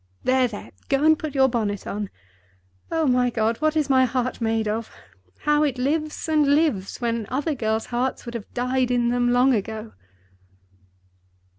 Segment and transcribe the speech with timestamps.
[0.23, 0.47] There!
[0.47, 0.71] there!
[0.89, 2.09] go and put your bonnet on.
[2.91, 4.89] Oh, my God, what is my heart made of!
[5.41, 9.53] How it lives and lives, when other girls' hearts would have died in them long
[9.53, 9.93] ago!"